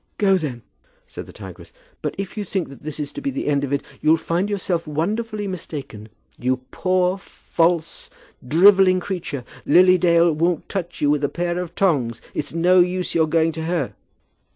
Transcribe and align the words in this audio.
"Go 0.17 0.35
then," 0.35 0.63
said 1.05 1.27
the 1.27 1.31
tigress; 1.31 1.71
"but 2.01 2.15
if 2.17 2.35
you 2.35 2.43
think 2.43 2.69
that 2.69 2.81
this 2.81 2.99
is 2.99 3.13
to 3.13 3.21
be 3.21 3.29
the 3.29 3.45
end 3.45 3.63
of 3.63 3.71
it, 3.71 3.83
you'll 4.01 4.17
find 4.17 4.49
yourself 4.49 4.87
wonderfully 4.87 5.45
mistaken. 5.45 6.09
You 6.39 6.61
poor 6.71 7.19
false, 7.19 8.09
drivelling 8.43 8.99
creature! 8.99 9.43
Lily 9.63 9.99
Dale 9.99 10.33
won't 10.33 10.67
touch 10.67 11.01
you 11.01 11.11
with 11.11 11.23
a 11.23 11.29
pair 11.29 11.59
of 11.59 11.75
tongs. 11.75 12.19
It's 12.33 12.51
no 12.51 12.79
use 12.79 13.13
your 13.13 13.27
going 13.27 13.51
to 13.51 13.65
her." 13.65 13.93